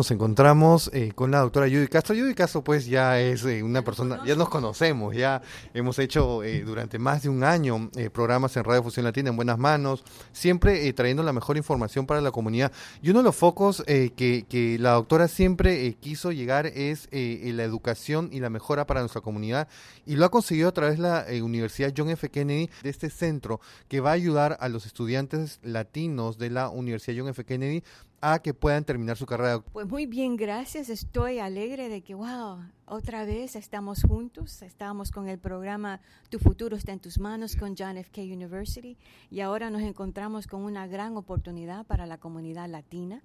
[0.00, 2.16] Nos encontramos eh, con la doctora Judy Castro.
[2.16, 5.42] Judy Castro pues ya es eh, una persona, ya nos conocemos, ya
[5.74, 9.58] hemos hecho eh, durante más de un año programas en Radio Fusión Latina en buenas
[9.58, 10.02] manos,
[10.32, 12.72] siempre trayendo la mejor información para la comunidad.
[13.02, 18.30] Y uno de los focos que, que, la doctora siempre quiso llegar es la educación
[18.32, 19.68] y la mejora para nuestra comunidad
[20.06, 22.30] y lo ha conseguido a través de la Universidad John F.
[22.30, 27.18] Kennedy, de este centro que va a ayudar a los estudiantes latinos de la Universidad
[27.18, 27.44] John F.
[27.44, 27.82] Kennedy
[28.20, 29.60] a que puedan terminar su carrera?
[29.60, 30.88] Pues muy bien, gracias.
[30.90, 34.62] Estoy alegre de que, wow, otra vez estamos juntos.
[34.62, 38.10] Estábamos con el programa Tu futuro está en tus manos con John F.
[38.10, 38.20] K.
[38.20, 38.98] University
[39.30, 43.22] y ahora nos encontramos con una gran oportunidad para la comunidad latina,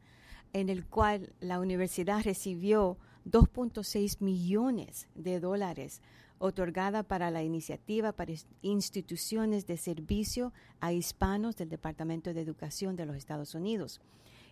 [0.54, 6.02] en el cual la universidad recibió 2.6 millones de dólares
[6.38, 13.06] otorgada para la iniciativa para instituciones de servicio a hispanos del Departamento de Educación de
[13.06, 14.02] los Estados Unidos.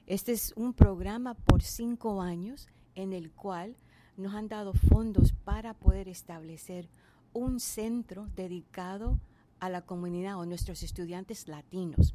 [0.06, 3.76] Este es un programa por cinco años en el cual
[4.18, 6.90] nos han dado fondos para poder establecer
[7.32, 9.18] un centro dedicado
[9.60, 12.14] a la comunidad o nuestros estudiantes latinos.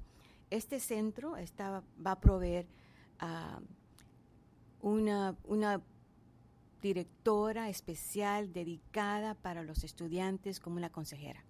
[0.50, 2.66] Este centro va a proveer
[4.82, 5.80] una, una
[6.82, 11.42] directora especial dedicada para los estudiantes como una consejera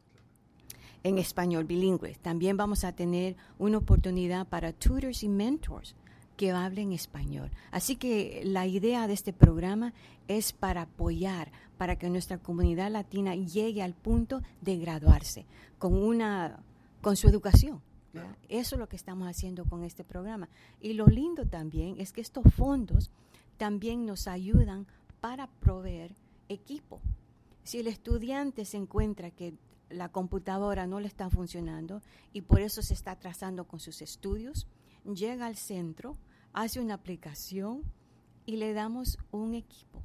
[1.04, 2.16] en español bilingüe.
[2.22, 5.94] También vamos a tener una oportunidad para tutors y mentors
[6.38, 7.50] que hablen español.
[7.72, 9.92] Así que la idea de este programa
[10.28, 15.44] es para apoyar, para que nuestra comunidad latina llegue al punto de graduarse
[15.78, 16.60] con una
[17.02, 17.82] con su educación.
[18.48, 20.48] Eso es lo que estamos haciendo con este programa.
[20.80, 23.10] Y lo lindo también es que estos fondos
[23.56, 24.86] también nos ayudan
[25.20, 26.12] para proveer
[26.48, 27.00] equipo.
[27.64, 29.54] Si el estudiante se encuentra que
[29.90, 32.00] la computadora no le está funcionando
[32.32, 34.66] y por eso se está atrasando con sus estudios,
[35.14, 36.16] llega al centro,
[36.62, 37.82] hace una aplicación
[38.44, 40.02] y le damos un equipo.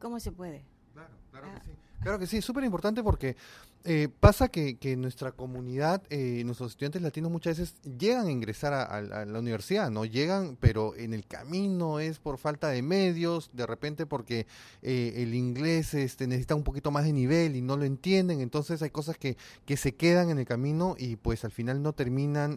[0.00, 0.64] ¿Cómo se puede?
[0.92, 1.62] Claro, claro que ah.
[1.64, 1.72] sí.
[2.08, 3.36] Claro que sí, súper importante porque
[3.84, 8.72] eh, pasa que, que, nuestra comunidad, eh, nuestros estudiantes latinos muchas veces llegan a ingresar
[8.72, 10.06] a, la universidad, ¿no?
[10.06, 14.46] Llegan, pero en el camino es por falta de medios, de repente porque
[14.80, 18.80] eh, el inglés este, necesita un poquito más de nivel y no lo entienden, entonces
[18.80, 19.36] hay cosas que,
[19.66, 22.56] que se quedan en el camino y pues al final no terminan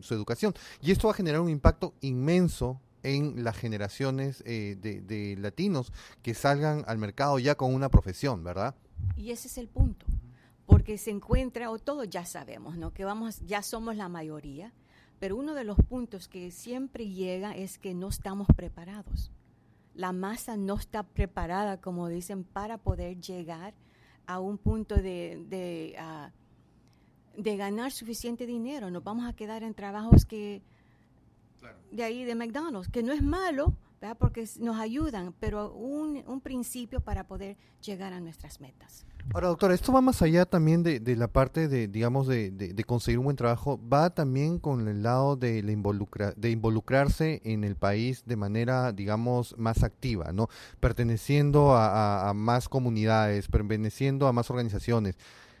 [0.00, 0.54] su educación.
[0.80, 5.92] Y esto va a generar un impacto inmenso en las generaciones de, de latinos
[6.22, 8.74] que salgan al mercado ya con una profesión, ¿verdad?
[9.16, 10.06] Y ese es el punto
[10.66, 12.92] porque se encuentra, o todos ya sabemos, ¿no?
[12.92, 14.72] Que vamos, ya somos la mayoría,
[15.18, 19.30] pero uno de los puntos que siempre llega es que no estamos preparados.
[19.94, 23.74] La masa no está preparada, como dicen, para poder llegar
[24.26, 26.32] a un punto de, de, ah,
[27.36, 28.90] de ganar suficiente dinero.
[28.90, 30.62] Nos vamos a quedar en trabajos que
[31.90, 33.74] de ahí de McDonald's, que no es malo,
[34.14, 39.06] porque nos ayudan, pero un, un principio para poder llegar a nuestras metas.
[39.32, 42.84] Ahora, doctora, esto va más allá también de, de la parte de, digamos, de, de,
[42.84, 47.64] conseguir un buen trabajo, va también con el lado de, la involucra, de involucrarse en
[47.64, 50.50] el país de manera, digamos, más activa, ¿no?
[50.78, 55.16] Perteneciendo a, a más comunidades, perteneciendo a más organizaciones,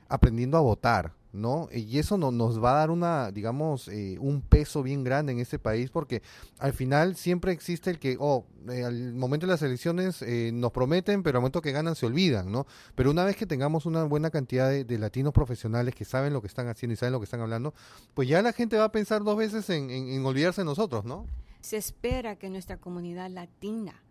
[0.08, 1.68] aprendiendo a votar, ¿no?
[1.72, 5.40] Y eso no, nos va a dar una, digamos, eh, un peso bien grande en
[5.40, 6.22] este país porque
[6.58, 10.70] al final siempre existe el que, oh, eh, al momento de las elecciones eh, nos
[10.70, 12.66] prometen, pero al momento que ganan se olvidan, ¿no?
[12.94, 16.46] Pero una vez que tengamos una buena cantidad de, latinos profesionales que saben lo que
[16.46, 17.74] están haciendo y saben lo que están hablando,
[18.14, 21.26] pues ya la gente va a pensar dos veces en, en olvidarse de nosotros, ¿no?
[21.60, 24.02] Se espera que nuestra comunidad latina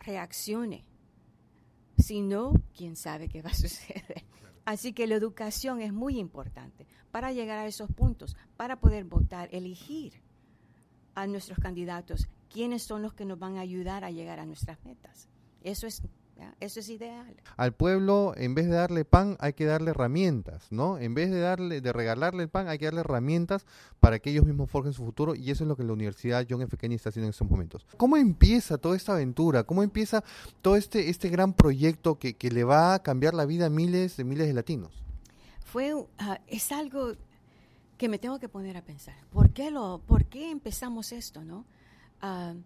[0.00, 0.84] reaccione.
[1.98, 4.24] Si no, quién sabe qué va a suceder.
[4.68, 9.48] Así que la educación es muy importante para llegar a esos puntos, para poder votar,
[9.50, 10.20] elegir
[11.14, 14.84] a nuestros candidatos quiénes son los que nos van a ayudar a llegar a nuestras
[14.84, 15.30] metas.
[15.62, 16.02] Eso es
[16.60, 17.34] eso es ideal.
[17.56, 20.98] Al pueblo, en vez de darle pan, hay que darle herramientas, ¿no?
[20.98, 23.66] En vez de darle, de regalarle el pan, hay que darle herramientas
[24.00, 26.62] para que ellos mismos forjen su futuro y eso es lo que la Universidad John
[26.62, 26.76] F.
[26.76, 27.86] Kennedy está haciendo en estos momentos.
[27.96, 29.64] ¿Cómo empieza toda esta aventura?
[29.64, 30.22] ¿Cómo empieza
[30.62, 34.16] todo este, este gran proyecto que, que le va a cambiar la vida a miles
[34.16, 35.04] de miles de latinos?
[35.64, 37.12] Fue, ah, es algo
[37.98, 39.16] que me tengo que poner a pensar.
[39.30, 41.64] ¿Por qué, lo, por qué empezamos esto, no?
[42.22, 42.58] Uh,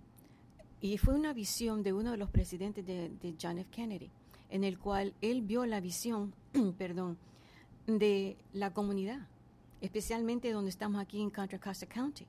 [0.82, 3.70] y fue una visión de uno de los presidentes de, John F.
[3.70, 4.10] Kennedy,
[4.50, 6.34] en el cual él vio la visión,
[6.76, 7.18] perdón,
[7.86, 9.28] de la comunidad,
[9.80, 12.26] especialmente donde estamos aquí en Contra Costa County.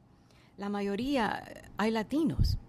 [0.57, 1.43] La mayoría
[1.77, 2.59] hay latinos.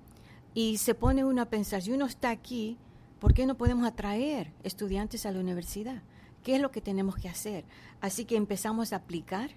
[0.54, 2.78] Y se pone uno a pensar, si uno está aquí,
[3.20, 6.02] ¿por qué no podemos atraer estudiantes a la universidad?
[6.42, 7.66] ¿Qué es lo que tenemos que hacer?
[8.00, 9.50] Así que empezamos a aplicar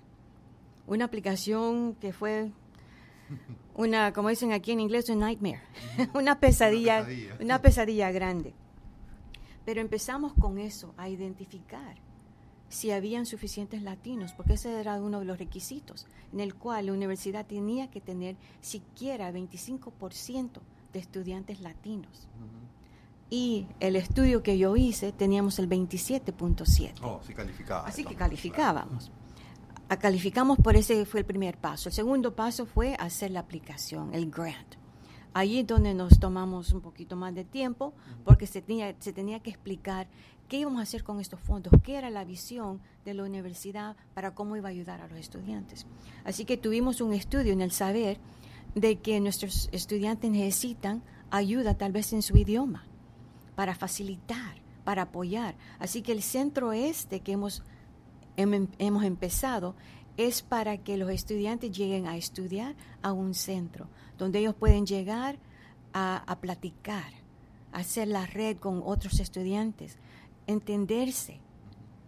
[0.88, 2.52] una aplicación que fue
[3.76, 5.62] una, como dicen aquí en inglés, un nightmare,
[6.14, 8.54] una, pesadilla, una pesadilla, una pesadilla grande.
[9.66, 11.96] Pero empezamos con eso, a identificar
[12.70, 16.94] si habían suficientes latinos, porque ese era uno de los requisitos, en el cual la
[16.94, 20.60] universidad tenía que tener siquiera 25%
[20.94, 22.28] de estudiantes latinos.
[23.30, 26.94] Y el estudio que yo hice teníamos el 27.7.
[27.04, 27.88] Oh, sí calificaba.
[27.88, 29.12] Así que calificábamos
[29.96, 31.90] calificamos por ese fue el primer paso.
[31.90, 34.76] El segundo paso fue hacer la aplicación, el grant.
[35.34, 37.94] Allí es donde nos tomamos un poquito más de tiempo
[38.26, 40.08] porque se tenía, se tenía que explicar
[40.48, 44.34] qué íbamos a hacer con estos fondos, qué era la visión de la universidad para
[44.34, 45.86] cómo iba a ayudar a los estudiantes.
[46.26, 48.18] Así que tuvimos un estudio en el saber
[48.76, 52.86] de que nuestros estudiantes necesitan ayuda tal vez en su idioma
[53.56, 55.56] para facilitar, para apoyar.
[55.80, 57.64] Así que el centro este que hemos
[58.38, 59.76] hemos empezado
[60.16, 63.88] es para que los estudiantes lleguen a estudiar a un centro
[64.18, 65.38] donde ellos pueden llegar
[65.94, 67.12] a, platicar,
[67.72, 69.98] a hacer la red con otros estudiantes,
[70.46, 71.40] entenderse,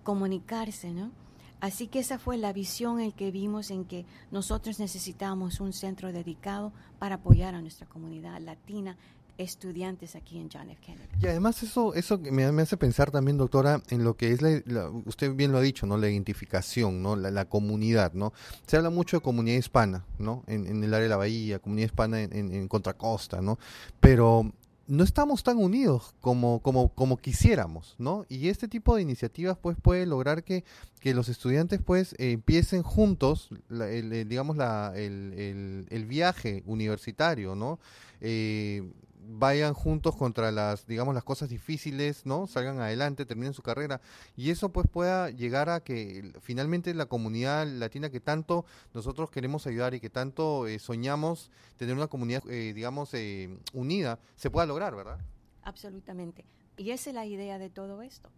[0.03, 1.11] comunicarse, ¿no?
[1.59, 6.13] Así que esa fue la visión en que vimos en que nosotros necesitamos un centro
[6.13, 8.95] dedicado para apoyar a nuestra comunidad latina
[9.39, 10.81] estudiantes aquí en John F.
[10.81, 11.07] Kennedy.
[11.21, 15.33] Y además eso eso me, hace pensar también, doctora, en lo que es, la, usted
[15.33, 15.97] bien lo ha dicho, ¿no?
[15.97, 17.15] La identificación, ¿no?
[17.15, 18.33] La, comunidad, ¿no?
[18.67, 20.43] Se habla mucho de comunidad hispana, ¿no?
[20.47, 23.57] En, el área de la bahía, comunidad hispana en, en, Contracosta, ¿no?
[24.01, 24.51] Pero
[24.87, 28.25] no estamos tan unidos como, como, como quisiéramos, ¿no?
[28.27, 30.65] Y este tipo de iniciativas pues puede lograr que,
[30.99, 37.79] que los estudiantes pues empiecen juntos, el, digamos, la, el, el, viaje universitario, ¿no?
[38.19, 38.91] Eh,
[39.31, 42.47] vayan juntos contra las, digamos, las cosas difíciles, ¿no?
[42.47, 44.01] Salgan adelante, terminen su carrera
[44.35, 49.67] y eso pues pueda llegar a que finalmente la comunidad latina que tanto nosotros queremos
[49.67, 54.65] ayudar y que tanto eh, soñamos tener una comunidad, eh, digamos, eh, unida, se pueda
[54.65, 55.19] lograr, ¿verdad?
[55.61, 56.45] Absolutamente.
[56.77, 58.29] Y esa es la idea de todo esto,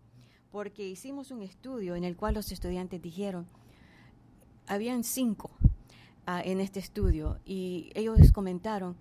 [0.51, 3.47] porque hicimos un estudio en el cual los estudiantes dijeron,
[4.67, 5.51] habían cinco
[6.25, 8.97] ah, en este estudio y ellos comentaron,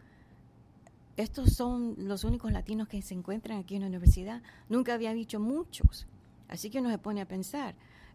[1.20, 4.42] estos son los únicos latinos que se encuentran aquí en la universidad.
[4.68, 6.06] Nunca había dicho muchos.
[6.48, 7.74] Así que uno se pone a pensar.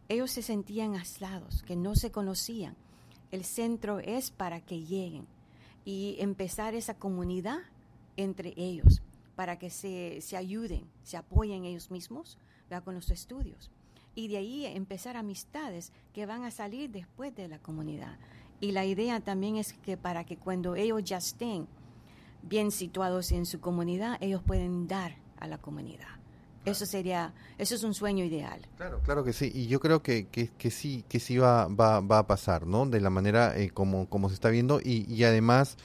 [0.10, 2.75] Ellos se sentían aislados, que no se conocían.
[3.31, 5.25] El centro es para que lleguen
[5.84, 7.60] y empezar esa comunidad
[8.18, 9.02] entre ellos,
[9.36, 12.38] para que se, se ayuden, se apoyen ellos mismos
[12.83, 13.71] con los estudios.
[14.16, 18.18] Y de ahí empezar amistades que van a salir después de la comunidad.
[18.59, 21.68] Y la idea también es que para que cuando ellos ya estén
[22.47, 26.07] bien situados en su comunidad, ellos pueden dar a la comunidad.
[26.66, 28.59] Eso sería, eso es un sueño ideal.
[28.78, 29.52] Claro, claro que sí.
[29.54, 32.87] Y yo creo que, que, que sí, que sí va, va, va, a pasar, ¿no?
[32.87, 34.80] De la manera eh, como, como se está viendo.
[34.83, 35.78] Y, y además,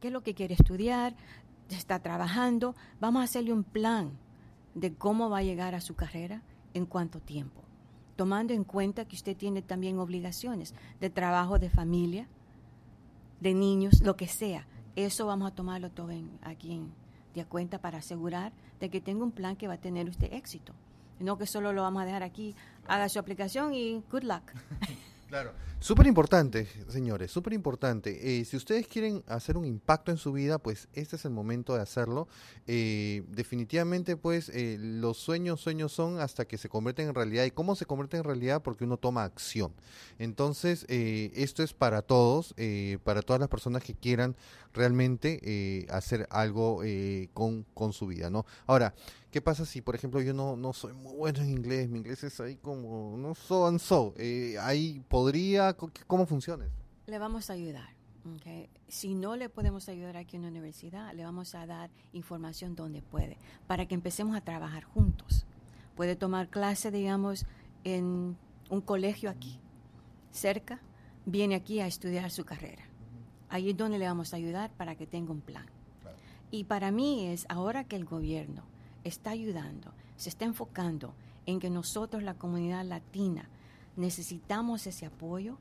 [0.00, 1.14] qué es lo que quiere estudiar,
[1.74, 2.74] está trabajando.
[3.00, 4.12] Vamos a hacerle un plan
[4.74, 6.42] de cómo va a llegar a su carrera
[6.74, 7.62] en cuánto tiempo,
[8.16, 12.28] tomando en cuenta que usted tiene también obligaciones de trabajo, de familia,
[13.40, 14.66] de niños, lo que sea.
[14.94, 16.92] Eso vamos a tomarlo todo en, aquí en,
[17.34, 20.74] de cuenta para asegurar de que tenga un plan que va a tener usted éxito.
[21.18, 22.54] No que solo lo vamos a dejar aquí,
[22.86, 24.42] haga su aplicación y good luck.
[25.36, 25.52] Claro.
[25.78, 28.40] Súper importante, señores, súper importante.
[28.40, 31.74] Eh, si ustedes quieren hacer un impacto en su vida, pues este es el momento
[31.74, 32.26] de hacerlo.
[32.66, 37.44] Eh, definitivamente, pues eh, los sueños, sueños son hasta que se convierten en realidad.
[37.44, 38.62] ¿Y cómo se convierten en realidad?
[38.62, 39.74] Porque uno toma acción.
[40.18, 42.54] Entonces, esto es para todos,
[43.04, 44.34] para todas las personas que quieran
[44.72, 46.80] realmente hacer algo
[47.34, 48.46] con, con su vida, ¿no?
[48.66, 48.94] Ahora,
[49.36, 51.90] ¿Qué pasa si, por ejemplo, yo no, no soy muy bueno en inglés?
[51.90, 54.14] Mi inglés es ahí como, no so and so.
[54.16, 55.76] Eh, ahí podría,
[56.06, 56.64] ¿cómo funciona?
[57.06, 57.90] Le vamos a ayudar.
[58.88, 63.02] Si no le podemos ayudar aquí en la universidad, le vamos a dar información donde
[63.02, 65.44] puede, para que empecemos a trabajar juntos.
[65.96, 67.44] Puede tomar clase, digamos,
[67.84, 68.38] en
[68.70, 69.60] un colegio aquí,
[70.30, 70.80] cerca,
[71.26, 72.84] viene aquí a estudiar su carrera.
[73.50, 75.66] Ahí es donde le vamos a ayudar para que tenga un plan.
[76.50, 78.74] Y para mí es ahora que el gobierno
[79.06, 81.14] está ayudando, se está enfocando
[81.46, 83.48] en que nosotros, la comunidad latina,
[83.96, 85.58] necesitamos ese apoyo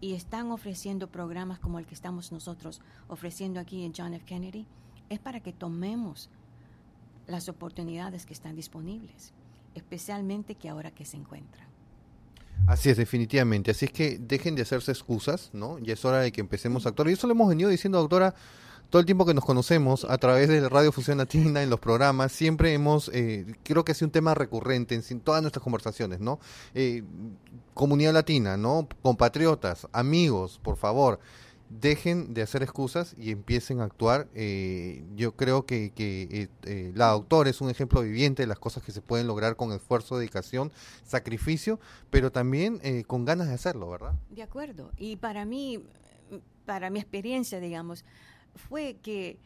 [0.00, 4.24] y están ofreciendo programas como el que estamos nosotros ofreciendo aquí en John F.
[4.24, 4.66] Kennedy,
[5.08, 6.30] es para que tomemos
[7.26, 9.32] las oportunidades que están disponibles,
[9.74, 11.68] especialmente que ahora que se encuentran.
[12.66, 13.70] Así es, definitivamente.
[13.70, 15.78] Así es que dejen de hacerse excusas, ¿no?
[15.78, 17.08] Ya es hora de que empecemos a actuar.
[17.08, 18.34] Y eso lo hemos venido diciendo, doctora,
[18.90, 22.32] todo el tiempo que nos conocemos a través de Radio Fusión Latina, en los programas,
[22.32, 26.40] siempre hemos, eh, creo que ha sido un tema recurrente en todas nuestras conversaciones, ¿no?
[26.74, 27.04] Eh,
[27.72, 28.88] comunidad latina, ¿no?
[29.00, 31.20] Compatriotas, amigos, por favor,
[31.68, 34.26] dejen de hacer excusas y empiecen a actuar.
[34.34, 36.48] Eh, yo creo que, que
[36.94, 40.18] la doctora es un ejemplo viviente de las cosas que se pueden lograr con esfuerzo,
[40.18, 40.72] dedicación,
[41.04, 41.78] sacrificio,
[42.10, 44.14] pero también con ganas de hacerlo, ¿verdad?
[44.30, 44.90] De acuerdo.
[44.96, 45.80] Y para mí,
[46.66, 48.04] para mi experiencia, digamos,
[48.54, 49.38] fue que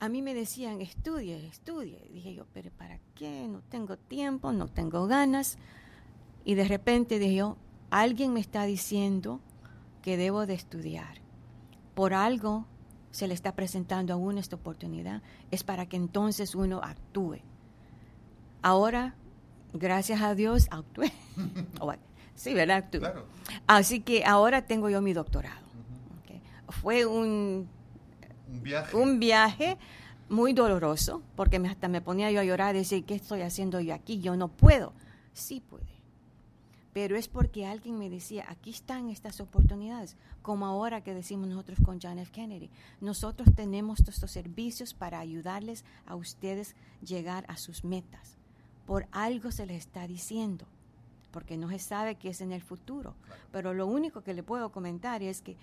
[0.00, 2.08] a mí me decían, estudie, estudie.
[2.12, 3.48] dije yo, pero ¿para qué?
[3.48, 5.58] No tengo tiempo, no tengo ganas.
[6.44, 7.56] Y de repente dije yo,
[7.90, 9.40] alguien me está diciendo
[10.02, 11.18] que debo de estudiar.
[11.94, 12.66] Por algo
[13.10, 15.22] se le está presentando a uno esta oportunidad.
[15.50, 17.38] Es para que entonces uno actúe.
[18.62, 19.16] Ahora,
[19.72, 21.12] gracias a Dios, actué.
[22.34, 22.88] sí, ¿verdad?
[23.66, 25.66] Así que ahora tengo yo mi doctorado.
[26.68, 27.66] Fue un
[28.94, 29.78] un viaje.
[30.28, 33.94] muy doloroso, porque hasta me ponía yo a llorar y decir, ¿qué estoy haciendo yo
[33.94, 34.20] aquí?
[34.20, 34.92] Yo no puedo.
[35.32, 35.86] Sí puede.
[36.92, 41.78] Pero es porque alguien me decía, aquí están estas oportunidades, como ahora que decimos nosotros
[41.84, 42.32] con John F.
[42.32, 42.70] Kennedy.
[43.00, 48.36] Nosotros tenemos estos servicios para ayudarles a ustedes llegar a sus metas.
[48.86, 50.66] Por algo se les está diciendo,
[51.30, 53.14] porque no se sabe qué es en el futuro.
[53.52, 55.56] Pero lo único que le puedo comentar es que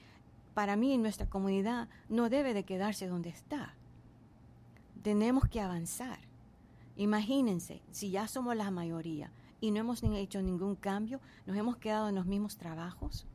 [0.56, 3.76] para mí nuestra comunidad no debe de quedarse donde está.
[5.04, 6.18] Tenemos que avanzar.
[6.96, 12.08] Imagínense, si ya somos la mayoría y no hemos hecho ningún cambio, nos hemos quedado
[12.08, 13.28] en los mismos trabajos.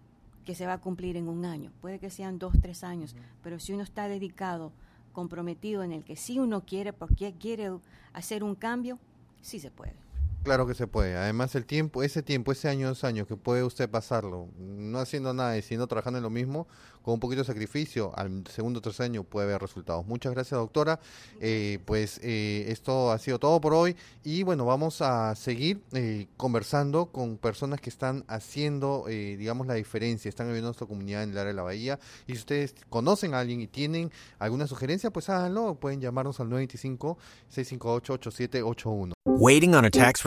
[0.45, 1.71] que se va a cumplir en un año.
[1.81, 4.73] Puede que sean dos, tres años, pero si uno está dedicado,
[5.13, 7.71] comprometido en el que sí uno quiere, porque quiere
[8.13, 8.99] hacer un cambio,
[9.41, 9.95] sí se puede.
[10.43, 11.17] Claro que se puede.
[11.17, 15.33] Además, el tiempo, ese tiempo, ese año, dos años que puede usted pasarlo, no haciendo
[15.33, 16.67] nada y sino trabajando en lo mismo,
[17.03, 20.07] con un poquito de sacrificio, al segundo o tercer año puede haber resultados.
[20.07, 21.01] Muchas gracias, doctora.
[21.41, 23.95] Eh, pues eh, esto ha sido todo por hoy
[24.25, 30.29] y bueno, vamos a seguir eh, conversando con personas que están haciendo, digamos, la diferencia,
[30.29, 31.99] están viviendo nuestra comunidad en el área de la Bahía.
[32.27, 35.75] Y si ustedes conocen a alguien y tienen alguna sugerencia, pues háganlo.
[35.75, 39.13] Pueden llamarnos al 925-658-8781.
[39.25, 40.25] Waiting on a tax